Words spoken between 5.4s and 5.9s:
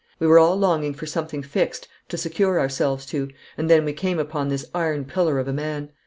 a man.